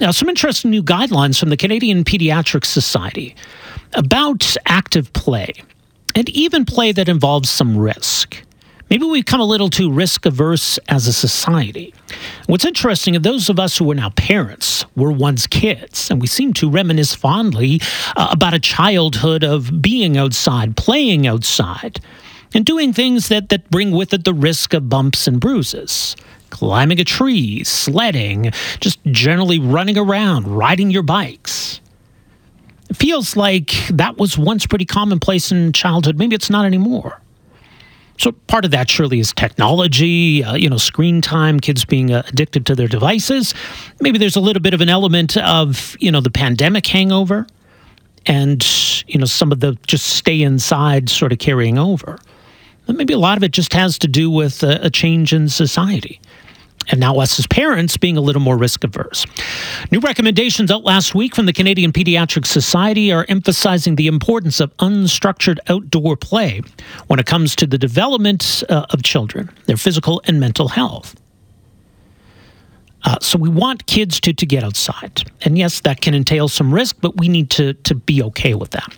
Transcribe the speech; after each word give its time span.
Now, 0.00 0.12
some 0.12 0.30
interesting 0.30 0.70
new 0.70 0.82
guidelines 0.82 1.38
from 1.38 1.50
the 1.50 1.58
Canadian 1.58 2.04
Pediatric 2.04 2.64
Society 2.64 3.36
about 3.92 4.56
active 4.64 5.12
play 5.12 5.52
and 6.14 6.26
even 6.30 6.64
play 6.64 6.90
that 6.92 7.06
involves 7.06 7.50
some 7.50 7.76
risk. 7.76 8.42
Maybe 8.88 9.04
we've 9.04 9.26
become 9.26 9.40
a 9.40 9.44
little 9.44 9.68
too 9.68 9.92
risk 9.92 10.24
averse 10.24 10.78
as 10.88 11.06
a 11.06 11.12
society. 11.12 11.92
What's 12.46 12.64
interesting 12.64 13.14
are 13.14 13.20
those 13.20 13.50
of 13.50 13.60
us 13.60 13.76
who 13.76 13.90
are 13.90 13.94
now 13.94 14.08
parents 14.10 14.86
were 14.96 15.12
once 15.12 15.46
kids, 15.46 16.10
and 16.10 16.18
we 16.18 16.26
seem 16.26 16.54
to 16.54 16.70
reminisce 16.70 17.14
fondly 17.14 17.80
uh, 18.16 18.28
about 18.32 18.54
a 18.54 18.58
childhood 18.58 19.44
of 19.44 19.82
being 19.82 20.16
outside, 20.16 20.78
playing 20.78 21.26
outside, 21.26 22.00
and 22.54 22.64
doing 22.64 22.94
things 22.94 23.28
that, 23.28 23.50
that 23.50 23.70
bring 23.70 23.90
with 23.90 24.14
it 24.14 24.24
the 24.24 24.34
risk 24.34 24.72
of 24.72 24.88
bumps 24.88 25.28
and 25.28 25.40
bruises 25.40 26.16
climbing 26.50 27.00
a 27.00 27.04
tree, 27.04 27.64
sledding, 27.64 28.52
just 28.80 28.98
generally 29.06 29.58
running 29.58 29.96
around, 29.96 30.46
riding 30.46 30.90
your 30.90 31.02
bikes. 31.02 31.80
It 32.90 32.96
feels 32.96 33.36
like 33.36 33.72
that 33.90 34.18
was 34.18 34.36
once 34.36 34.66
pretty 34.66 34.84
commonplace 34.84 35.52
in 35.52 35.72
childhood. 35.72 36.18
Maybe 36.18 36.34
it's 36.34 36.50
not 36.50 36.64
anymore. 36.64 37.20
So 38.18 38.32
part 38.32 38.66
of 38.66 38.70
that 38.72 38.90
surely 38.90 39.18
is 39.18 39.32
technology, 39.32 40.44
uh, 40.44 40.54
you 40.54 40.68
know, 40.68 40.76
screen 40.76 41.22
time, 41.22 41.58
kids 41.58 41.86
being 41.86 42.12
uh, 42.12 42.22
addicted 42.26 42.66
to 42.66 42.74
their 42.74 42.88
devices. 42.88 43.54
Maybe 44.00 44.18
there's 44.18 44.36
a 44.36 44.40
little 44.40 44.60
bit 44.60 44.74
of 44.74 44.82
an 44.82 44.90
element 44.90 45.38
of, 45.38 45.96
you 46.00 46.12
know, 46.12 46.20
the 46.20 46.30
pandemic 46.30 46.86
hangover 46.86 47.46
and, 48.26 48.62
you 49.06 49.18
know, 49.18 49.24
some 49.24 49.52
of 49.52 49.60
the 49.60 49.78
just 49.86 50.06
stay 50.06 50.42
inside 50.42 51.08
sort 51.08 51.32
of 51.32 51.38
carrying 51.38 51.78
over. 51.78 52.18
Maybe 52.88 53.14
a 53.14 53.18
lot 53.18 53.38
of 53.38 53.42
it 53.42 53.52
just 53.52 53.72
has 53.72 53.98
to 54.00 54.08
do 54.08 54.30
with 54.30 54.62
a, 54.62 54.80
a 54.82 54.90
change 54.90 55.32
in 55.32 55.48
society 55.48 56.20
and 56.88 57.00
now 57.00 57.16
us 57.18 57.38
as 57.38 57.46
parents 57.46 57.96
being 57.96 58.16
a 58.16 58.20
little 58.20 58.42
more 58.42 58.56
risk 58.56 58.84
averse. 58.84 59.26
New 59.90 60.00
recommendations 60.00 60.70
out 60.70 60.84
last 60.84 61.14
week 61.14 61.34
from 61.34 61.46
the 61.46 61.52
Canadian 61.52 61.92
Pediatric 61.92 62.46
Society 62.46 63.12
are 63.12 63.26
emphasizing 63.28 63.96
the 63.96 64.06
importance 64.06 64.60
of 64.60 64.76
unstructured 64.78 65.58
outdoor 65.68 66.16
play 66.16 66.60
when 67.06 67.18
it 67.20 67.26
comes 67.26 67.54
to 67.56 67.66
the 67.66 67.78
development 67.78 68.64
uh, 68.68 68.86
of 68.90 69.02
children, 69.02 69.50
their 69.66 69.76
physical 69.76 70.20
and 70.26 70.40
mental 70.40 70.68
health. 70.68 71.14
Uh, 73.04 73.16
so 73.20 73.38
we 73.38 73.48
want 73.48 73.86
kids 73.86 74.20
to, 74.20 74.32
to 74.32 74.44
get 74.44 74.62
outside. 74.62 75.22
And 75.42 75.56
yes, 75.56 75.80
that 75.80 76.02
can 76.02 76.14
entail 76.14 76.48
some 76.48 76.72
risk, 76.72 76.96
but 77.00 77.16
we 77.16 77.28
need 77.28 77.48
to, 77.50 77.72
to 77.74 77.94
be 77.94 78.22
okay 78.24 78.54
with 78.54 78.70
that. 78.72 78.92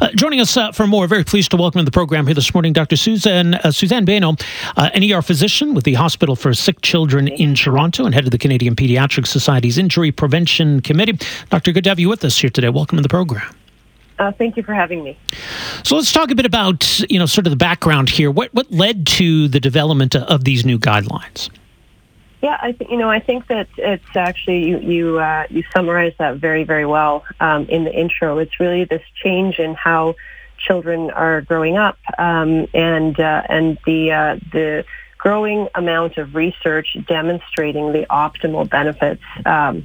Uh, 0.00 0.10
joining 0.14 0.40
us 0.40 0.56
uh, 0.56 0.72
for 0.72 0.86
more, 0.86 1.06
very 1.06 1.24
pleased 1.24 1.50
to 1.50 1.56
welcome 1.56 1.80
to 1.80 1.84
the 1.84 1.90
program 1.90 2.26
here 2.26 2.34
this 2.34 2.54
morning, 2.54 2.72
Dr. 2.72 2.96
Suzanne, 2.96 3.54
uh, 3.54 3.70
Suzanne 3.70 4.08
uh, 4.08 4.34
an 4.76 5.10
ER 5.10 5.22
physician 5.22 5.74
with 5.74 5.84
the 5.84 5.94
Hospital 5.94 6.36
for 6.36 6.54
Sick 6.54 6.80
Children 6.82 7.28
in 7.28 7.54
Toronto 7.54 8.04
and 8.04 8.14
head 8.14 8.24
of 8.24 8.30
the 8.30 8.38
Canadian 8.38 8.76
Pediatric 8.76 9.26
Society's 9.26 9.78
Injury 9.78 10.12
Prevention 10.12 10.80
Committee. 10.80 11.18
Doctor, 11.50 11.72
good 11.72 11.84
to 11.84 11.90
have 11.90 11.98
you 11.98 12.08
with 12.08 12.24
us 12.24 12.38
here 12.38 12.50
today. 12.50 12.68
Welcome 12.68 12.96
to 12.96 13.02
the 13.02 13.08
program. 13.08 13.54
Uh, 14.18 14.32
thank 14.32 14.56
you 14.56 14.62
for 14.62 14.74
having 14.74 15.04
me. 15.04 15.16
So 15.84 15.96
let's 15.96 16.12
talk 16.12 16.30
a 16.30 16.34
bit 16.34 16.46
about 16.46 17.00
you 17.08 17.18
know 17.18 17.26
sort 17.26 17.46
of 17.46 17.50
the 17.50 17.56
background 17.56 18.10
here. 18.10 18.30
What 18.30 18.52
what 18.52 18.70
led 18.70 19.06
to 19.08 19.48
the 19.48 19.60
development 19.60 20.16
of 20.16 20.44
these 20.44 20.64
new 20.64 20.78
guidelines? 20.78 21.50
Yeah, 22.40 22.56
I 22.60 22.72
think 22.72 22.90
you 22.90 22.96
know. 22.96 23.10
I 23.10 23.18
think 23.18 23.48
that 23.48 23.68
it's 23.76 24.16
actually 24.16 24.68
you 24.68 24.78
you 24.78 25.18
uh, 25.18 25.46
you 25.50 25.64
summarized 25.74 26.18
that 26.18 26.36
very 26.36 26.62
very 26.62 26.86
well 26.86 27.24
um, 27.40 27.66
in 27.66 27.84
the 27.84 27.92
intro. 27.92 28.38
It's 28.38 28.60
really 28.60 28.84
this 28.84 29.02
change 29.22 29.58
in 29.58 29.74
how 29.74 30.14
children 30.56 31.10
are 31.10 31.40
growing 31.40 31.76
up, 31.76 31.98
um, 32.16 32.68
and 32.74 33.18
uh, 33.18 33.42
and 33.48 33.76
the 33.86 34.12
uh, 34.12 34.36
the 34.52 34.84
growing 35.18 35.68
amount 35.74 36.16
of 36.16 36.36
research 36.36 36.96
demonstrating 37.08 37.92
the 37.92 38.06
optimal 38.08 38.70
benefits 38.70 39.22
um, 39.44 39.84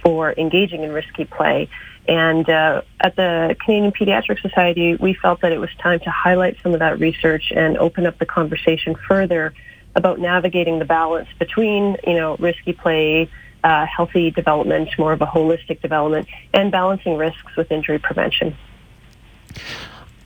for 0.00 0.32
engaging 0.38 0.84
in 0.84 0.92
risky 0.92 1.24
play. 1.24 1.68
And 2.06 2.48
uh, 2.48 2.82
at 3.00 3.16
the 3.16 3.56
Canadian 3.62 3.92
Pediatric 3.92 4.40
Society, 4.40 4.94
we 4.94 5.14
felt 5.14 5.40
that 5.42 5.52
it 5.52 5.58
was 5.58 5.68
time 5.82 5.98
to 6.00 6.10
highlight 6.10 6.56
some 6.62 6.72
of 6.72 6.78
that 6.78 7.00
research 7.00 7.52
and 7.54 7.76
open 7.76 8.06
up 8.06 8.18
the 8.18 8.24
conversation 8.24 8.94
further 8.94 9.52
about 9.98 10.18
navigating 10.20 10.78
the 10.78 10.84
balance 10.84 11.28
between, 11.38 11.96
you 12.06 12.14
know, 12.14 12.36
risky 12.38 12.72
play, 12.72 13.28
uh, 13.64 13.84
healthy 13.84 14.30
development, 14.30 14.88
more 14.98 15.12
of 15.12 15.20
a 15.20 15.26
holistic 15.26 15.82
development, 15.82 16.28
and 16.54 16.70
balancing 16.70 17.16
risks 17.16 17.56
with 17.56 17.70
injury 17.70 17.98
prevention. 17.98 18.56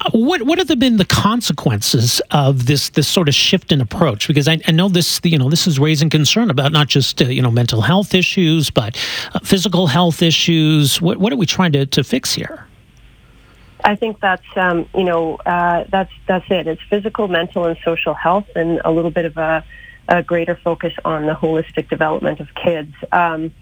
Uh, 0.00 0.10
what 0.12 0.42
what 0.42 0.58
have 0.58 0.78
been 0.78 0.98
the 0.98 1.06
consequences 1.06 2.20
of 2.30 2.66
this 2.66 2.90
this 2.90 3.08
sort 3.08 3.28
of 3.28 3.34
shift 3.34 3.72
in 3.72 3.80
approach? 3.80 4.28
Because 4.28 4.46
I, 4.46 4.60
I 4.68 4.72
know 4.72 4.88
this 4.88 5.20
you 5.24 5.38
know 5.38 5.48
this 5.48 5.66
is 5.66 5.78
raising 5.78 6.10
concern 6.10 6.50
about 6.50 6.70
not 6.70 6.88
just 6.88 7.22
uh, 7.22 7.26
you 7.26 7.40
know 7.40 7.50
mental 7.50 7.80
health 7.80 8.14
issues, 8.14 8.68
but 8.68 8.96
uh, 9.32 9.38
physical 9.40 9.86
health 9.86 10.20
issues. 10.20 11.00
What 11.00 11.16
what 11.18 11.32
are 11.32 11.36
we 11.36 11.46
trying 11.46 11.72
to, 11.72 11.86
to 11.86 12.04
fix 12.04 12.34
here? 12.34 12.66
I 13.84 13.96
think 13.96 14.20
that's 14.20 14.46
um, 14.56 14.88
you 14.94 15.04
know 15.04 15.36
uh, 15.36 15.84
that's 15.90 16.12
that's 16.26 16.46
it. 16.50 16.66
It's 16.66 16.82
physical, 16.88 17.28
mental, 17.28 17.64
and 17.64 17.76
social 17.84 18.14
health, 18.14 18.48
and 18.54 18.80
a 18.84 18.90
little 18.90 19.10
bit 19.10 19.24
of 19.24 19.36
a, 19.36 19.64
a 20.08 20.22
greater 20.22 20.56
focus 20.56 20.92
on 21.04 21.26
the 21.26 21.34
holistic 21.34 21.88
development 21.88 22.40
of 22.40 22.48
kids. 22.54 22.94
Um, 23.10 23.52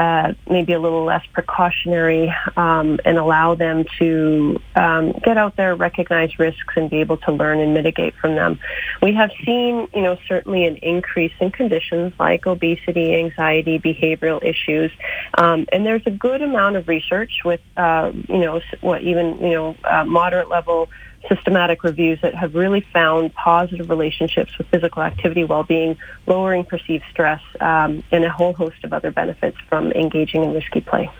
uh, 0.00 0.32
maybe 0.48 0.72
a 0.72 0.78
little 0.80 1.04
less 1.04 1.22
precautionary 1.34 2.34
um, 2.56 2.98
and 3.04 3.18
allow 3.18 3.54
them 3.54 3.84
to 3.98 4.58
um, 4.74 5.12
get 5.22 5.36
out 5.36 5.56
there, 5.56 5.76
recognize 5.76 6.38
risks, 6.38 6.72
and 6.74 6.88
be 6.88 7.00
able 7.00 7.18
to 7.18 7.30
learn 7.30 7.60
and 7.60 7.74
mitigate 7.74 8.14
from 8.14 8.34
them. 8.34 8.58
We 9.02 9.12
have 9.12 9.30
seen, 9.44 9.88
you 9.94 10.00
know, 10.00 10.16
certainly 10.26 10.64
an 10.64 10.76
increase 10.76 11.34
in 11.38 11.50
conditions 11.50 12.14
like 12.18 12.46
obesity, 12.46 13.14
anxiety, 13.14 13.78
behavioral 13.78 14.42
issues, 14.42 14.90
um, 15.36 15.66
and 15.70 15.84
there's 15.84 16.06
a 16.06 16.10
good 16.10 16.40
amount 16.40 16.76
of 16.76 16.88
research 16.88 17.42
with, 17.44 17.60
uh, 17.76 18.10
you 18.26 18.38
know, 18.38 18.62
what 18.80 19.02
even 19.02 19.38
you 19.38 19.50
know, 19.50 19.76
uh, 19.84 20.06
moderate 20.06 20.48
level 20.48 20.88
systematic 21.28 21.84
reviews 21.84 22.20
that 22.22 22.34
have 22.34 22.54
really 22.54 22.80
found 22.92 23.34
positive 23.34 23.90
relationships 23.90 24.56
with 24.58 24.66
physical 24.68 25.02
activity 25.02 25.44
well-being, 25.44 25.96
lowering 26.26 26.64
perceived 26.64 27.04
stress, 27.10 27.40
um, 27.60 28.02
and 28.10 28.24
a 28.24 28.30
whole 28.30 28.52
host 28.52 28.82
of 28.84 28.92
other 28.92 29.10
benefits 29.10 29.56
from 29.68 29.92
engaging 29.92 30.42
in 30.42 30.52
risky 30.52 30.80
play. 30.80 31.10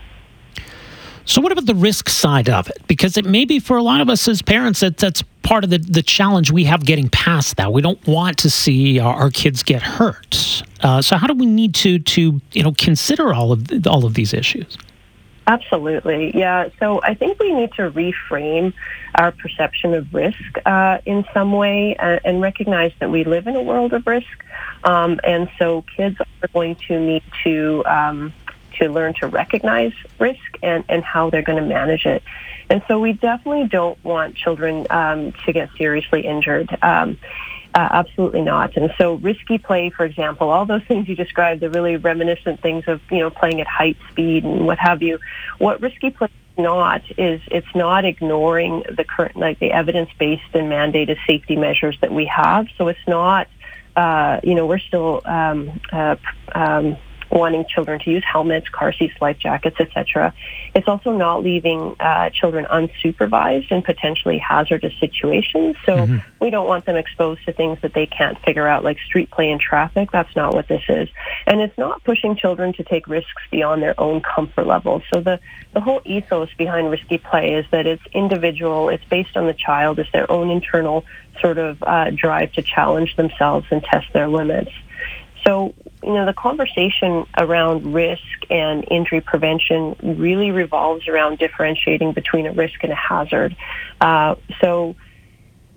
So, 1.25 1.41
what 1.41 1.53
about 1.53 1.67
the 1.67 1.75
risk 1.75 2.09
side 2.09 2.49
of 2.49 2.69
it? 2.69 2.79
Because 2.87 3.17
it 3.17 3.25
may 3.25 3.45
be 3.45 3.61
for 3.61 3.77
a 3.77 3.83
lot 3.83 4.01
of 4.01 4.09
us 4.09 4.27
as 4.27 4.43
parents 4.43 4.81
that 4.81 4.97
that's 4.97 5.23
part 5.43 5.65
of 5.65 5.71
the, 5.71 5.79
the 5.79 6.03
challenge 6.03 6.51
we 6.51 6.65
have 6.65 6.85
getting 6.85 7.09
past 7.09 7.57
that. 7.57 7.73
We 7.73 7.83
don't 7.83 8.05
want 8.07 8.39
to 8.39 8.51
see 8.51 8.99
our, 8.99 9.15
our 9.15 9.31
kids 9.31 9.63
get 9.63 9.83
hurt. 9.83 10.63
Uh, 10.81 11.03
so, 11.03 11.17
how 11.17 11.27
do 11.27 11.35
we 11.35 11.47
need 11.47 11.75
to 11.77 11.99
to 11.99 12.41
you 12.53 12.63
know 12.63 12.73
consider 12.73 13.33
all 13.33 13.53
of 13.53 13.87
all 13.87 14.07
of 14.07 14.15
these 14.15 14.33
issues? 14.33 14.77
Absolutely. 15.47 16.37
Yeah. 16.37 16.69
So 16.79 17.01
I 17.03 17.15
think 17.15 17.41
we 17.41 17.53
need 17.53 17.73
to 17.73 17.91
reframe 17.91 18.73
our 19.15 19.33
perception 19.33 19.95
of 19.95 20.13
risk 20.15 20.39
uh, 20.65 20.99
in 21.05 21.25
some 21.35 21.53
way 21.53 21.97
and, 21.97 22.21
and, 22.25 22.41
recognize 22.41 22.93
that 23.01 23.11
we 23.11 23.25
live 23.25 23.47
in 23.47 23.57
a 23.57 23.63
world 23.63 23.93
of 23.93 24.07
risk. 24.07 24.45
Um, 24.85 25.19
and 25.25 25.51
so 25.59 25.83
kids 25.97 26.17
are 26.21 26.49
going 26.53 26.77
to 26.89 27.01
need 27.01 27.23
to 27.43 27.83
um, 27.87 28.33
to 28.79 28.89
learn 28.89 29.15
to 29.15 29.27
recognize 29.27 29.93
risk 30.19 30.59
and, 30.63 30.85
and 30.89 31.03
how 31.05 31.31
they're 31.31 31.43
going 31.43 31.61
to 31.61 31.69
manage 31.69 32.07
it. 32.07 32.23
And 32.69 32.83
so 32.87 33.01
we 33.01 33.13
definitely 33.13 33.69
don't 33.69 34.03
want 34.05 34.37
children 34.37 34.87
um, 34.91 35.33
to 35.45 35.53
get 35.53 35.71
seriously 35.77 36.27
injured. 36.27 36.77
Um, 36.83 37.19
uh, 37.75 37.89
absolutely 37.93 38.43
not. 38.43 38.77
And 38.77 38.93
so 38.99 39.15
risky 39.15 39.59
play, 39.59 39.91
for 39.91 40.05
example, 40.05 40.51
all 40.51 40.67
those 40.67 40.83
things 40.85 41.09
you 41.09 41.15
described, 41.15 41.61
the 41.61 41.71
really 41.71 41.97
reminiscent 41.97 42.61
things 42.61 42.85
of, 42.87 43.01
you 43.11 43.19
know, 43.19 43.31
playing 43.31 43.61
at 43.61 43.67
height 43.67 43.97
speed 44.11 44.45
and 44.45 44.67
what 44.67 44.79
have 44.79 45.03
you. 45.03 45.19
What 45.59 45.81
risky 45.81 46.11
play 46.11 46.27
is 46.27 46.63
not 46.63 47.03
is 47.17 47.41
it's 47.51 47.75
not 47.75 48.05
ignoring 48.05 48.83
the 48.91 49.05
current, 49.05 49.37
like 49.37 49.59
the 49.61 49.71
evidence-based 49.73 50.55
and 50.55 50.71
mandated 50.71 51.19
safety 51.27 51.57
measures 51.57 51.97
that 52.01 52.13
we 52.13 52.27
have. 52.27 52.67
So 52.77 52.89
it's 52.89 53.07
not, 53.07 53.47
uh, 53.95 54.41
you 54.43 54.55
know, 54.55 54.67
we're 54.67 54.79
still 54.79 55.23
um, 55.25 55.81
uh, 55.93 56.17
um, 56.53 56.97
wanting 57.31 57.65
children 57.69 58.01
to 58.01 58.11
use 58.11 58.25
helmets, 58.25 58.69
car 58.69 58.93
seats, 58.93 59.15
life 59.21 59.39
jackets, 59.39 59.77
etc. 59.79 60.35
It's 60.75 60.89
also 60.89 61.13
not 61.17 61.43
leaving 61.43 61.97
uh, 62.01 62.31
children 62.31 62.67
unsupervised 62.67 63.71
in 63.71 63.83
potentially 63.83 64.39
hazardous 64.39 64.93
situations. 64.99 65.77
So 65.87 65.97
mm-hmm. 65.97 66.19
we 66.41 66.51
don't 66.51 66.67
want 66.67 66.87
them 66.87 66.97
exposed 66.97 67.45
to 67.47 67.53
things 67.53 67.79
that 67.83 67.95
they 67.95 68.07
can't 68.07 68.39
figure 68.41 68.67
out, 68.67 68.85
like 68.85 68.99
street 68.99 69.31
play 69.31 69.51
and 69.51 69.61
traffic. 69.61 70.11
That's 70.11 70.35
not 70.35 70.55
what 70.55 70.69
this 70.69 70.83
is. 70.89 71.09
And 71.47 71.61
it's 71.61 71.77
not 71.79 72.03
pushing 72.05 72.37
children 72.37 72.73
to 72.75 72.85
take 72.85 73.07
risks 73.07 73.43
beyond 73.51 73.83
their 73.83 73.99
own 73.99 74.21
comfort 74.23 74.67
level. 74.67 75.03
So 75.13 75.21
the, 75.21 75.41
the 75.73 75.81
whole 75.81 76.03
ethos 76.05 76.53
behind 76.55 76.91
risky 76.91 77.19
play 77.19 77.55
is 77.55 77.67
that 77.71 77.87
it's 77.87 78.03
individual, 78.13 78.89
it's 78.89 79.05
based 79.05 79.37
on 79.37 79.47
the 79.47 79.55
child, 79.55 79.99
it's 79.99 80.11
their 80.13 80.31
own 80.31 80.51
internal 80.51 81.05
sort 81.41 81.59
of 81.59 81.83
uh, 81.83 82.11
drive 82.11 82.53
to 82.53 82.63
challenge 82.63 83.17
themselves 83.17 83.67
and 83.71 83.83
test 83.83 84.13
their 84.13 84.29
limits. 84.29 84.71
So, 85.47 85.75
you 86.03 86.13
know, 86.13 86.27
the 86.27 86.33
conversation 86.33 87.27
around 87.37 87.93
risk 87.93 88.23
and 88.49 88.85
injury 88.91 89.21
prevention 89.21 89.97
really 90.03 90.51
revolves 90.51 91.07
around 91.09 91.39
differentiating 91.39 92.13
between 92.13 92.47
a 92.47 92.53
risk 92.53 92.83
and 92.83 92.93
a 92.93 92.97
hazard. 92.97 93.57
Uh, 94.01 94.35
so, 94.61 94.97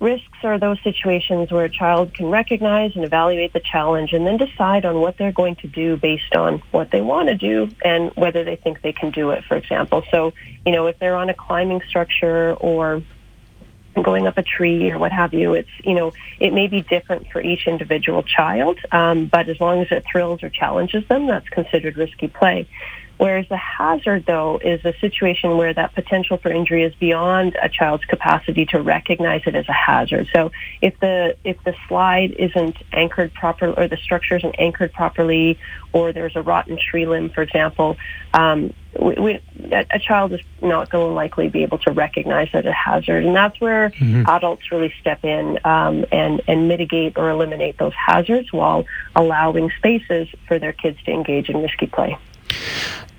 Risks 0.04 0.40
are 0.44 0.60
those 0.60 0.82
situations 0.84 1.50
where 1.50 1.64
a 1.64 1.70
child 1.70 2.14
can 2.14 2.26
recognize 2.26 2.94
and 2.94 3.06
evaluate 3.06 3.54
the 3.54 3.62
challenge 3.62 4.12
and 4.12 4.28
then 4.28 4.36
decide 4.36 4.84
on 4.84 5.00
what 5.00 5.18
they're 5.18 5.32
going 5.32 5.56
to 5.56 5.68
do 5.68 5.96
based 5.96 6.36
on 6.36 6.62
what 6.72 6.92
they 6.92 7.00
want 7.00 7.30
to 7.30 7.36
do 7.36 7.70
and 7.86 8.12
whether 8.16 8.44
they 8.44 8.58
think 8.58 8.82
they 8.82 8.92
can 8.92 9.12
do 9.12 9.30
it, 9.30 9.46
for 9.46 9.56
example. 9.56 10.04
So, 10.12 10.34
you 10.66 10.74
know, 10.74 10.88
if 10.88 11.00
they're 11.00 11.16
on 11.16 11.30
a 11.30 11.34
climbing 11.34 11.80
structure 11.88 12.54
or 12.56 13.02
going 14.02 14.28
up 14.28 14.38
a 14.38 14.44
tree 14.44 14.90
or 14.92 14.98
what 14.98 15.12
have 15.12 15.34
you, 15.34 15.54
it's, 15.54 15.70
you 15.84 15.94
know, 15.94 16.14
it 16.40 16.54
may 16.54 16.68
be 16.68 16.82
different 16.82 17.28
for 17.32 17.42
each 17.42 17.68
individual 17.68 18.24
child, 18.24 18.80
um, 18.92 19.28
but 19.28 19.50
as 19.50 19.60
long 19.60 19.82
as 19.82 19.88
it 19.92 20.04
thrills 20.12 20.42
or 20.42 20.50
challenges 20.50 21.04
them, 21.10 21.28
that's 21.28 21.48
considered 21.50 21.98
risky 21.98 22.28
play. 22.28 22.68
Whereas 23.18 23.48
the 23.48 23.58
hazard, 23.58 24.26
though, 24.26 24.60
is 24.64 24.84
a 24.84 24.94
situation 25.00 25.58
where 25.58 25.74
that 25.74 25.94
potential 25.94 26.38
for 26.38 26.52
injury 26.52 26.84
is 26.84 26.94
beyond 26.96 27.56
a 27.62 27.70
child's 27.70 28.04
capacity 28.06 28.66
to 28.68 28.82
recognize 28.82 29.44
it 29.46 29.56
as 29.56 29.70
a 29.70 29.74
hazard. 29.74 30.28
So 30.34 30.52
if 30.82 31.00
the 31.00 31.38
if 31.44 31.64
the 31.64 31.76
slide 31.88 32.32
isn't 32.32 32.76
anchored 32.92 33.34
properly, 33.34 33.76
or 33.78 33.88
the 33.88 33.98
structure 33.98 34.36
isn't 34.38 34.56
anchored 34.58 34.94
properly, 34.94 35.60
or 35.94 36.12
there's 36.12 36.36
a 36.36 36.42
rotten 36.42 36.78
tree 36.78 37.06
limb, 37.06 37.30
for 37.30 37.44
example, 37.44 37.98
um, 38.34 38.74
we, 39.00 39.16
we, 39.16 39.40
a 39.72 40.00
child 40.00 40.34
is 40.34 40.42
not 40.62 40.90
going 40.90 41.08
to 41.08 41.14
likely 41.14 41.50
be 41.50 41.64
able 41.64 41.78
to 41.80 41.92
recognize 41.92 42.50
it 42.54 42.58
as 42.58 42.66
a 42.66 42.72
hazard, 42.72 43.26
and 43.26 43.36
that's 43.36 43.60
where 43.62 43.90
mm-hmm. 43.92 44.28
adults 44.28 44.72
really 44.72 44.94
step 45.00 45.24
in 45.24 45.60
um, 45.64 46.06
and 46.12 46.42
and 46.48 46.68
mitigate 46.68 47.18
or 47.18 47.30
eliminate 47.30 47.78
those 47.78 47.94
hazards 47.94 48.52
while 48.52 48.86
allowing 49.16 49.72
spaces 49.78 50.28
for 50.48 50.58
their 50.58 50.74
kids 50.74 51.02
to 51.04 51.12
engage 51.12 51.50
in 51.50 51.62
risky 51.62 51.88
play. 51.88 52.18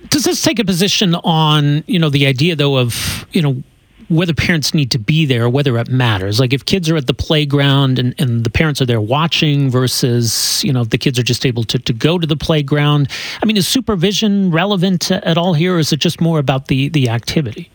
Does 0.08 0.24
this 0.24 0.42
take 0.42 0.58
a 0.58 0.64
position 0.64 1.14
on, 1.16 1.82
you 1.86 1.98
know, 1.98 2.10
the 2.10 2.26
idea 2.26 2.54
though 2.54 2.78
of, 2.78 3.26
you 3.32 3.42
know, 3.42 3.62
whether 4.08 4.34
parents 4.34 4.74
need 4.74 4.90
to 4.90 4.98
be 4.98 5.24
there, 5.26 5.48
whether 5.48 5.78
it 5.78 5.88
matters. 5.88 6.38
Like 6.38 6.52
if 6.52 6.64
kids 6.64 6.90
are 6.90 6.96
at 6.96 7.06
the 7.06 7.14
playground 7.14 7.98
and, 7.98 8.14
and 8.18 8.44
the 8.44 8.50
parents 8.50 8.82
are 8.82 8.86
there 8.86 9.00
watching 9.00 9.70
versus, 9.70 10.62
you 10.62 10.72
know, 10.72 10.82
if 10.82 10.90
the 10.90 10.98
kids 10.98 11.18
are 11.18 11.22
just 11.22 11.46
able 11.46 11.64
to, 11.64 11.78
to 11.78 11.92
go 11.92 12.18
to 12.18 12.26
the 12.26 12.36
playground. 12.36 13.08
I 13.42 13.46
mean, 13.46 13.56
is 13.56 13.66
supervision 13.66 14.50
relevant 14.50 15.10
at 15.10 15.38
all 15.38 15.54
here 15.54 15.76
or 15.76 15.78
is 15.78 15.92
it 15.92 16.00
just 16.00 16.20
more 16.20 16.38
about 16.38 16.68
the, 16.68 16.88
the 16.90 17.08
activity? 17.08 17.70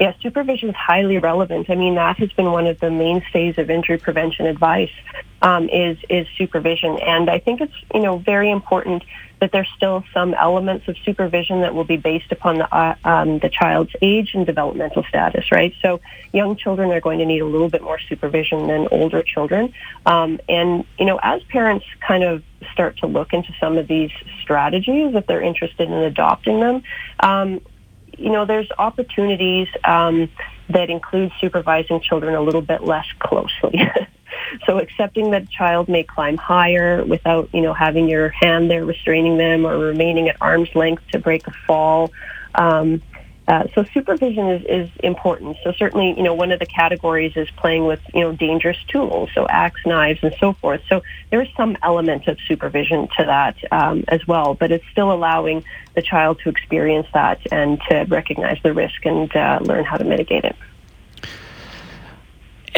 Yeah, 0.00 0.12
supervision 0.20 0.68
is 0.68 0.76
highly 0.76 1.18
relevant. 1.18 1.70
I 1.70 1.74
mean, 1.74 1.96
that 1.96 2.18
has 2.18 2.32
been 2.32 2.52
one 2.52 2.68
of 2.68 2.78
the 2.78 2.90
mainstays 2.90 3.58
of 3.58 3.68
injury 3.68 3.98
prevention 3.98 4.46
advice 4.46 4.92
um, 5.42 5.68
is 5.68 5.98
is 6.08 6.26
supervision, 6.36 6.98
and 7.00 7.28
I 7.28 7.38
think 7.40 7.60
it's 7.60 7.74
you 7.92 8.00
know 8.00 8.18
very 8.18 8.50
important 8.50 9.02
that 9.40 9.52
there's 9.52 9.68
still 9.76 10.04
some 10.12 10.34
elements 10.34 10.88
of 10.88 10.96
supervision 11.04 11.60
that 11.60 11.74
will 11.74 11.84
be 11.84 11.96
based 11.96 12.30
upon 12.30 12.58
the 12.58 12.74
uh, 12.74 12.94
um, 13.04 13.40
the 13.40 13.48
child's 13.48 13.92
age 14.00 14.34
and 14.34 14.46
developmental 14.46 15.02
status, 15.04 15.50
right? 15.50 15.74
So 15.82 16.00
young 16.32 16.56
children 16.56 16.90
are 16.92 17.00
going 17.00 17.18
to 17.18 17.26
need 17.26 17.40
a 17.40 17.46
little 17.46 17.68
bit 17.68 17.82
more 17.82 17.98
supervision 17.98 18.68
than 18.68 18.88
older 18.92 19.22
children, 19.22 19.72
um, 20.06 20.40
and 20.48 20.84
you 20.98 21.06
know 21.06 21.18
as 21.22 21.42
parents 21.44 21.86
kind 22.06 22.22
of 22.22 22.42
start 22.72 22.96
to 22.98 23.06
look 23.06 23.32
into 23.32 23.52
some 23.60 23.78
of 23.78 23.88
these 23.88 24.10
strategies, 24.42 25.14
if 25.14 25.26
they're 25.26 25.42
interested 25.42 25.88
in 25.88 25.94
adopting 25.94 26.60
them, 26.60 26.82
um, 27.20 27.60
you 28.18 28.30
know 28.30 28.44
there's 28.44 28.68
opportunities 28.78 29.68
um, 29.84 30.28
that 30.68 30.90
include 30.90 31.32
supervising 31.40 32.00
children 32.00 32.34
a 32.34 32.40
little 32.40 32.62
bit 32.62 32.82
less 32.82 33.06
closely. 33.18 33.80
So 34.66 34.78
accepting 34.78 35.30
that 35.32 35.42
a 35.42 35.46
child 35.46 35.88
may 35.88 36.04
climb 36.04 36.36
higher 36.36 37.04
without, 37.04 37.48
you 37.52 37.60
know, 37.60 37.74
having 37.74 38.08
your 38.08 38.28
hand 38.30 38.70
there 38.70 38.84
restraining 38.84 39.36
them 39.36 39.66
or 39.66 39.76
remaining 39.78 40.28
at 40.28 40.36
arm's 40.40 40.74
length 40.74 41.02
to 41.12 41.18
break 41.18 41.46
a 41.46 41.52
fall. 41.66 42.12
Um, 42.54 43.02
uh, 43.48 43.64
so 43.74 43.82
supervision 43.94 44.46
is, 44.50 44.64
is 44.68 44.90
important. 45.02 45.56
So 45.64 45.72
certainly, 45.72 46.14
you 46.14 46.22
know, 46.22 46.34
one 46.34 46.52
of 46.52 46.58
the 46.58 46.66
categories 46.66 47.32
is 47.34 47.48
playing 47.56 47.86
with, 47.86 48.00
you 48.12 48.20
know, 48.20 48.32
dangerous 48.32 48.76
tools, 48.88 49.30
so 49.34 49.46
axe, 49.48 49.80
knives, 49.86 50.20
and 50.22 50.34
so 50.38 50.52
forth. 50.52 50.82
So 50.86 51.02
there 51.30 51.40
is 51.40 51.48
some 51.56 51.78
element 51.82 52.28
of 52.28 52.36
supervision 52.46 53.08
to 53.16 53.24
that 53.24 53.56
um, 53.72 54.04
as 54.08 54.26
well, 54.26 54.52
but 54.52 54.70
it's 54.70 54.84
still 54.92 55.10
allowing 55.10 55.64
the 55.94 56.02
child 56.02 56.40
to 56.44 56.50
experience 56.50 57.06
that 57.14 57.40
and 57.50 57.80
to 57.88 58.04
recognize 58.08 58.58
the 58.62 58.74
risk 58.74 59.06
and 59.06 59.34
uh, 59.34 59.60
learn 59.62 59.84
how 59.84 59.96
to 59.96 60.04
mitigate 60.04 60.44
it. 60.44 60.54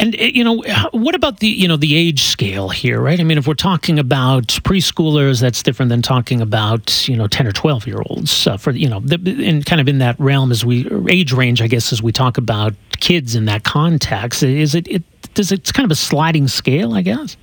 And 0.01 0.15
eh, 0.15 0.31
you 0.33 0.43
know, 0.43 0.63
what 0.91 1.13
about 1.15 1.39
the 1.39 1.47
you 1.47 1.67
know 1.67 1.77
the 1.77 1.95
age 1.95 2.23
scale 2.23 2.69
here, 2.69 2.99
right? 2.99 3.19
I 3.19 3.23
mean, 3.23 3.37
if 3.37 3.47
we're 3.47 3.53
talking 3.53 3.99
about 3.99 4.47
preschoolers, 4.47 5.39
that's 5.39 5.61
different 5.61 5.89
than 5.89 6.01
talking 6.01 6.41
about 6.41 7.07
you 7.07 7.15
know 7.15 7.27
ten 7.27 7.47
or 7.47 7.51
twelve 7.51 7.85
year 7.85 8.01
olds. 8.07 8.47
Uh, 8.47 8.57
for 8.57 8.71
you 8.71 8.89
know, 8.89 8.97
in 8.97 9.61
kind 9.61 9.79
of 9.79 9.87
in 9.87 9.99
that 9.99 10.19
realm 10.19 10.51
as 10.51 10.65
we 10.65 10.89
age 11.09 11.31
range, 11.31 11.61
I 11.61 11.67
guess, 11.67 11.93
as 11.93 12.01
we 12.01 12.11
talk 12.11 12.39
about 12.39 12.73
kids 12.99 13.35
in 13.35 13.45
that 13.45 13.63
context, 13.63 14.41
is 14.41 14.73
it, 14.73 14.87
it 14.87 15.03
does 15.35 15.51
it's 15.51 15.71
kind 15.71 15.85
of 15.85 15.91
a 15.91 15.95
sliding 15.95 16.47
scale, 16.47 16.93
I 16.95 17.03
guess. 17.03 17.37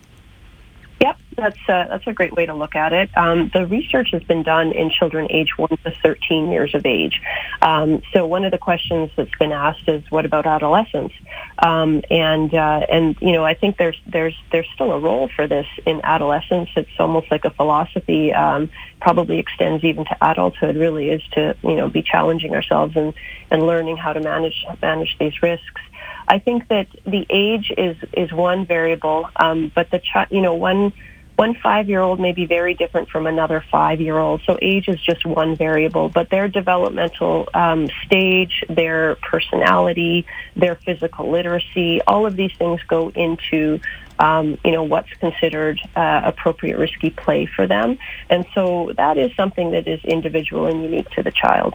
That's 1.38 1.56
a, 1.68 1.86
that's 1.88 2.06
a 2.08 2.12
great 2.12 2.32
way 2.32 2.46
to 2.46 2.54
look 2.54 2.74
at 2.74 2.92
it. 2.92 3.16
Um, 3.16 3.48
the 3.54 3.64
research 3.64 4.10
has 4.10 4.24
been 4.24 4.42
done 4.42 4.72
in 4.72 4.90
children 4.90 5.28
age 5.30 5.56
1 5.56 5.68
to 5.84 5.90
13 6.02 6.50
years 6.50 6.74
of 6.74 6.84
age. 6.84 7.22
Um, 7.62 8.02
so 8.12 8.26
one 8.26 8.44
of 8.44 8.50
the 8.50 8.58
questions 8.58 9.12
that's 9.14 9.34
been 9.38 9.52
asked 9.52 9.88
is, 9.88 10.02
what 10.10 10.24
about 10.24 10.46
adolescence? 10.46 11.12
Um, 11.60 12.02
and 12.10 12.52
uh, 12.52 12.86
and 12.90 13.16
you 13.20 13.30
know, 13.30 13.44
I 13.44 13.54
think 13.54 13.76
there's 13.76 14.00
there's 14.04 14.34
there's 14.50 14.66
still 14.74 14.90
a 14.90 14.98
role 14.98 15.28
for 15.28 15.46
this 15.46 15.66
in 15.86 16.00
adolescence. 16.02 16.70
It's 16.76 16.90
almost 16.98 17.30
like 17.30 17.44
a 17.44 17.50
philosophy. 17.50 18.34
Um, 18.34 18.68
probably 19.00 19.38
extends 19.38 19.84
even 19.84 20.06
to 20.06 20.16
adulthood. 20.20 20.76
Really, 20.76 21.10
is 21.10 21.22
to 21.32 21.56
you 21.62 21.76
know 21.76 21.88
be 21.88 22.02
challenging 22.02 22.54
ourselves 22.54 22.96
and 22.96 23.14
and 23.52 23.64
learning 23.64 23.96
how 23.96 24.12
to 24.12 24.20
manage 24.20 24.66
manage 24.82 25.16
these 25.20 25.40
risks. 25.40 25.80
I 26.26 26.38
think 26.38 26.68
that 26.68 26.88
the 27.06 27.26
age 27.30 27.72
is 27.76 27.96
is 28.12 28.32
one 28.32 28.66
variable, 28.66 29.28
um, 29.36 29.70
but 29.74 29.90
the 29.90 30.00
ch- 30.00 30.30
you 30.30 30.40
know 30.40 30.54
one 30.54 30.92
one 31.38 31.54
five 31.54 31.88
year 31.88 32.00
old 32.00 32.18
may 32.18 32.32
be 32.32 32.46
very 32.46 32.74
different 32.74 33.08
from 33.08 33.28
another 33.28 33.64
five 33.70 34.00
year 34.00 34.18
old. 34.18 34.42
So 34.44 34.58
age 34.60 34.88
is 34.88 35.00
just 35.00 35.24
one 35.24 35.54
variable, 35.54 36.08
but 36.08 36.30
their 36.30 36.48
developmental 36.48 37.48
um, 37.54 37.88
stage, 38.04 38.64
their 38.68 39.14
personality, 39.16 40.26
their 40.56 40.74
physical 40.74 41.30
literacy, 41.30 42.02
all 42.08 42.26
of 42.26 42.34
these 42.34 42.50
things 42.58 42.82
go 42.88 43.10
into 43.10 43.78
um, 44.18 44.58
you 44.64 44.72
know 44.72 44.82
what's 44.82 45.12
considered 45.20 45.80
uh, 45.94 46.22
appropriate 46.24 46.76
risky 46.76 47.10
play 47.10 47.46
for 47.46 47.68
them, 47.68 47.98
and 48.28 48.44
so 48.52 48.92
that 48.96 49.16
is 49.16 49.32
something 49.36 49.70
that 49.70 49.86
is 49.86 50.04
individual 50.04 50.66
and 50.66 50.82
unique 50.82 51.08
to 51.10 51.22
the 51.22 51.30
child. 51.30 51.74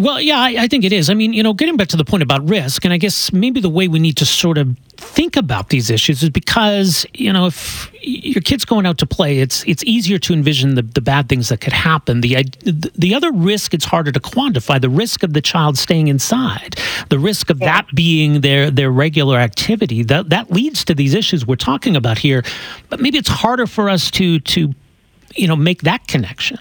Well, 0.00 0.18
yeah, 0.18 0.38
I, 0.38 0.54
I, 0.60 0.68
think 0.68 0.84
it 0.84 0.94
is. 0.94 1.10
I 1.10 1.14
mean, 1.14 1.34
you 1.34 1.42
know, 1.42 1.52
getting 1.52 1.76
back 1.76 1.88
to 1.88 1.96
the 1.96 2.06
point 2.06 2.22
about 2.22 2.48
risk, 2.48 2.86
and 2.86 2.94
I 2.94 2.96
guess 2.96 3.34
maybe 3.34 3.60
the 3.60 3.68
way 3.68 3.86
we 3.86 3.98
need 3.98 4.16
to 4.16 4.24
sort 4.24 4.56
of 4.56 4.74
think 4.96 5.36
about 5.36 5.68
these 5.68 5.90
issues 5.90 6.22
is 6.22 6.30
because, 6.30 7.04
you 7.12 7.30
know, 7.30 7.46
if 7.46 7.90
your 8.00 8.40
kid's 8.40 8.64
going 8.64 8.86
out 8.86 8.96
to 8.98 9.06
play, 9.06 9.40
it's 9.40 9.62
it's 9.64 9.84
easier 9.84 10.18
to 10.18 10.32
envision 10.32 10.74
the, 10.74 10.82
the 10.82 11.02
bad 11.02 11.28
things 11.28 11.50
that 11.50 11.60
could 11.60 11.74
happen. 11.74 12.22
The, 12.22 12.44
the 12.96 13.14
other 13.14 13.30
risk, 13.30 13.74
it's 13.74 13.84
harder 13.84 14.10
to 14.10 14.20
quantify. 14.20 14.80
The 14.80 14.88
risk 14.88 15.22
of 15.22 15.34
the 15.34 15.42
child 15.42 15.76
staying 15.76 16.08
inside, 16.08 16.76
the 17.10 17.18
risk 17.18 17.50
of 17.50 17.60
yeah. 17.60 17.66
that 17.66 17.94
being 17.94 18.40
their 18.40 18.70
their 18.70 18.90
regular 18.90 19.36
activity, 19.36 20.02
that 20.04 20.30
that 20.30 20.50
leads 20.50 20.82
to 20.86 20.94
these 20.94 21.12
issues 21.12 21.46
we're 21.46 21.56
talking 21.56 21.94
about 21.94 22.16
here. 22.16 22.42
But 22.88 23.00
maybe 23.00 23.18
it's 23.18 23.28
harder 23.28 23.66
for 23.66 23.90
us 23.90 24.10
to 24.12 24.40
to, 24.40 24.72
you 25.34 25.46
know, 25.46 25.56
make 25.56 25.82
that 25.82 26.06
connection. 26.08 26.58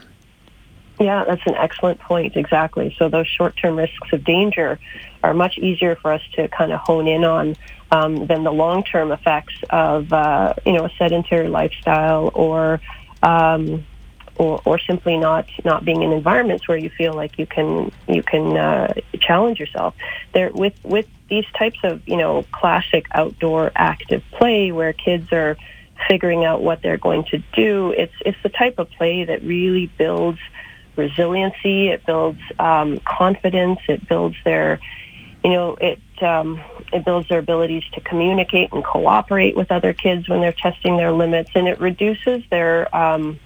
Yeah, 0.99 1.23
that's 1.23 1.41
an 1.45 1.55
excellent 1.55 1.99
point. 1.99 2.35
Exactly. 2.35 2.93
So 2.99 3.07
those 3.07 3.27
short-term 3.27 3.77
risks 3.77 4.11
of 4.11 4.23
danger 4.25 4.79
are 5.23 5.33
much 5.33 5.57
easier 5.57 5.95
for 5.95 6.11
us 6.11 6.21
to 6.33 6.47
kind 6.49 6.73
of 6.73 6.79
hone 6.81 7.07
in 7.07 7.23
on 7.23 7.55
um, 7.91 8.27
than 8.27 8.43
the 8.43 8.51
long-term 8.51 9.11
effects 9.11 9.55
of 9.69 10.11
uh, 10.11 10.53
you 10.65 10.73
know 10.73 10.85
a 10.85 10.89
sedentary 10.97 11.47
lifestyle 11.47 12.31
or, 12.33 12.81
um, 13.23 13.85
or 14.35 14.61
or 14.65 14.79
simply 14.79 15.17
not 15.17 15.47
not 15.63 15.85
being 15.85 16.03
in 16.03 16.11
environments 16.11 16.67
where 16.67 16.77
you 16.77 16.89
feel 16.89 17.13
like 17.13 17.39
you 17.39 17.45
can 17.45 17.91
you 18.07 18.21
can 18.21 18.57
uh, 18.57 18.93
challenge 19.21 19.59
yourself. 19.59 19.95
There 20.33 20.51
with 20.51 20.75
with 20.83 21.07
these 21.29 21.45
types 21.57 21.79
of 21.83 22.05
you 22.07 22.17
know 22.17 22.43
classic 22.51 23.05
outdoor 23.11 23.71
active 23.73 24.21
play 24.31 24.73
where 24.73 24.91
kids 24.91 25.31
are 25.31 25.55
figuring 26.07 26.45
out 26.45 26.61
what 26.61 26.81
they're 26.81 26.97
going 26.97 27.23
to 27.25 27.41
do. 27.53 27.93
It's 27.97 28.13
it's 28.25 28.37
the 28.43 28.49
type 28.49 28.79
of 28.79 28.89
play 28.91 29.23
that 29.23 29.43
really 29.43 29.87
builds 29.87 30.39
resiliency. 30.99 31.87
It 31.87 32.05
builds 32.05 32.39
um, 32.59 32.99
confidence. 32.99 33.79
It 33.87 34.07
builds 34.07 34.35
their, 34.43 34.79
you 35.43 35.51
know, 35.51 35.75
it 35.75 35.99
um, 36.21 36.61
it 36.91 37.05
builds 37.05 37.29
their 37.29 37.39
abilities 37.39 37.83
to 37.93 38.01
communicate 38.01 38.71
and 38.73 38.83
cooperate 38.83 39.55
with 39.55 39.71
other 39.71 39.93
kids 39.93 40.27
when 40.27 40.41
they're 40.41 40.51
testing 40.51 40.97
their 40.97 41.11
limits, 41.11 41.51
and 41.55 41.67
it 41.67 41.79
reduces 41.79 42.43
their 42.51 42.93
um, 42.95 43.39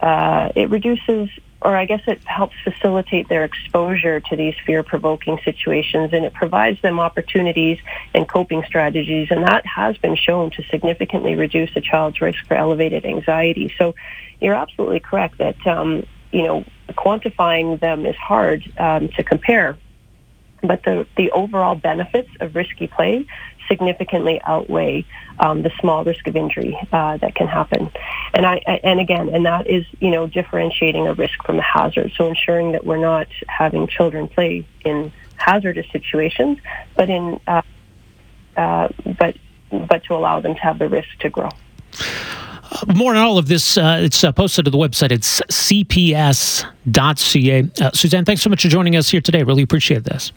uh, 0.00 0.52
it 0.54 0.70
reduces 0.70 1.30
or 1.64 1.74
I 1.74 1.86
guess 1.86 2.02
it 2.06 2.22
helps 2.24 2.54
facilitate 2.62 3.30
their 3.30 3.42
exposure 3.42 4.20
to 4.20 4.36
these 4.36 4.54
fear-provoking 4.66 5.40
situations, 5.46 6.12
and 6.12 6.26
it 6.26 6.34
provides 6.34 6.78
them 6.82 7.00
opportunities 7.00 7.78
and 8.12 8.28
coping 8.28 8.62
strategies, 8.66 9.28
and 9.30 9.44
that 9.44 9.64
has 9.64 9.96
been 9.96 10.14
shown 10.14 10.50
to 10.52 10.62
significantly 10.64 11.36
reduce 11.36 11.74
a 11.74 11.80
child's 11.80 12.20
risk 12.20 12.44
for 12.46 12.54
elevated 12.54 13.06
anxiety. 13.06 13.72
So, 13.78 13.94
you're 14.42 14.54
absolutely 14.54 15.00
correct 15.00 15.38
that 15.38 15.66
um, 15.66 16.04
you 16.32 16.42
know, 16.42 16.64
quantifying 16.92 17.80
them 17.80 18.06
is 18.06 18.16
hard 18.16 18.62
um, 18.78 19.08
to 19.10 19.22
compare. 19.22 19.76
but 20.62 20.82
the, 20.84 21.06
the 21.16 21.30
overall 21.32 21.74
benefits 21.74 22.30
of 22.40 22.54
risky 22.54 22.86
play 22.86 23.26
significantly 23.68 24.40
outweigh 24.44 25.04
um, 25.38 25.62
the 25.62 25.70
small 25.80 26.04
risk 26.04 26.26
of 26.26 26.36
injury 26.36 26.78
uh, 26.92 27.16
that 27.18 27.34
can 27.34 27.46
happen. 27.46 27.90
And 28.32 28.46
I 28.46 28.56
and 28.82 29.00
again, 29.00 29.28
and 29.30 29.46
that 29.46 29.66
is 29.66 29.84
you 30.00 30.10
know 30.10 30.26
differentiating 30.26 31.06
a 31.06 31.14
risk 31.14 31.42
from 31.44 31.58
a 31.58 31.62
hazard. 31.62 32.12
So 32.16 32.26
ensuring 32.26 32.72
that 32.72 32.84
we're 32.84 32.98
not 32.98 33.28
having 33.48 33.86
children 33.86 34.28
play 34.28 34.66
in 34.84 35.12
hazardous 35.36 35.86
situations, 35.92 36.58
but 36.96 37.08
in 37.10 37.40
uh, 37.46 37.62
uh, 38.56 38.88
but 39.18 39.36
but 39.70 40.04
to 40.04 40.14
allow 40.14 40.40
them 40.40 40.54
to 40.54 40.60
have 40.60 40.78
the 40.78 40.88
risk 40.88 41.08
to 41.20 41.30
grow. 41.30 41.50
More 42.94 43.14
on 43.14 43.22
all 43.24 43.38
of 43.38 43.48
this, 43.48 43.78
uh, 43.78 44.00
it's 44.02 44.22
uh, 44.24 44.32
posted 44.32 44.64
to 44.66 44.70
the 44.70 44.78
website. 44.78 45.12
It's 45.12 45.40
cps.ca. 45.42 46.64
Uh, 47.80 47.90
Suzanne, 47.92 48.24
thanks 48.24 48.42
so 48.42 48.50
much 48.50 48.62
for 48.62 48.68
joining 48.68 48.96
us 48.96 49.08
here 49.08 49.20
today. 49.20 49.42
Really 49.42 49.62
appreciate 49.62 50.04
this. 50.04 50.32